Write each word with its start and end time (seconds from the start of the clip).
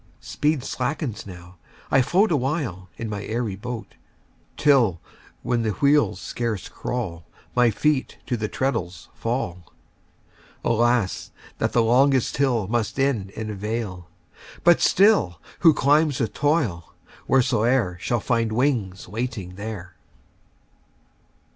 Speed 0.19 0.63
slackens 0.63 1.27
now, 1.27 1.57
I 1.91 2.01
float 2.01 2.31
Awhile 2.31 2.89
in 2.97 3.07
my 3.07 3.23
airy 3.23 3.55
boat; 3.55 3.93
Till, 4.57 4.99
when 5.43 5.61
the 5.61 5.73
wheels 5.73 6.19
scarce 6.19 6.67
crawl, 6.69 7.27
My 7.55 7.69
feet 7.69 8.17
to 8.25 8.35
the 8.35 8.47
treadles 8.47 9.09
fall. 9.13 9.71
20 10.63 10.75
Alas, 10.75 11.31
that 11.59 11.73
the 11.73 11.83
longest 11.83 12.37
hill 12.37 12.67
Must 12.67 12.99
end 12.99 13.29
in 13.29 13.51
a 13.51 13.53
vale; 13.53 14.09
but 14.63 14.81
still, 14.81 15.39
Who 15.59 15.71
climbs 15.71 16.19
with 16.19 16.33
toil, 16.33 16.93
wheresoe'er, 17.27 17.99
Shall 17.99 18.21
find 18.21 18.53
wings 18.53 19.07
waiting 19.07 19.53
there. 19.53 19.93